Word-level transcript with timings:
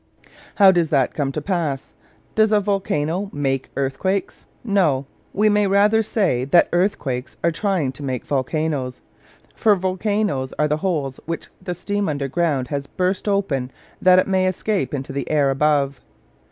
How 0.55 0.71
does 0.71 0.89
that 0.89 1.13
come 1.13 1.31
to 1.31 1.43
pass? 1.43 1.93
Does 2.33 2.51
a 2.51 2.59
volcano 2.59 3.29
make 3.31 3.69
earthquakes? 3.77 4.45
No; 4.63 5.05
we 5.31 5.47
may 5.47 5.67
rather 5.67 6.01
say 6.01 6.43
that 6.45 6.69
earthquakes 6.73 7.37
are 7.43 7.51
trying 7.51 7.91
to 7.91 8.01
make 8.01 8.25
volcanos. 8.25 9.01
For 9.53 9.75
volcanos 9.75 10.53
are 10.57 10.67
the 10.67 10.77
holes 10.77 11.19
which 11.27 11.49
the 11.61 11.75
steam 11.75 12.09
underground 12.09 12.69
has 12.69 12.87
burst 12.87 13.29
open 13.29 13.69
that 14.01 14.17
it 14.17 14.27
may 14.27 14.47
escape 14.47 14.91
into 14.91 15.13
the 15.13 15.29
air 15.29 15.51
above. 15.51 16.01